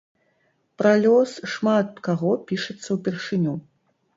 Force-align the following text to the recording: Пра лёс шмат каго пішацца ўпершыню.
Пра 0.77 0.93
лёс 1.03 1.31
шмат 1.51 2.01
каго 2.07 2.31
пішацца 2.53 2.89
ўпершыню. 2.99 3.53